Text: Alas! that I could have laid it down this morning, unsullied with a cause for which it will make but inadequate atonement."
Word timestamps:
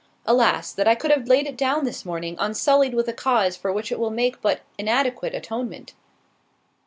Alas! 0.25 0.73
that 0.73 0.87
I 0.87 0.95
could 0.95 1.11
have 1.11 1.27
laid 1.27 1.45
it 1.45 1.55
down 1.55 1.85
this 1.85 2.03
morning, 2.05 2.35
unsullied 2.39 2.95
with 2.95 3.07
a 3.07 3.13
cause 3.13 3.55
for 3.55 3.71
which 3.71 3.91
it 3.91 3.99
will 3.99 4.09
make 4.09 4.41
but 4.41 4.61
inadequate 4.79 5.35
atonement." 5.35 5.93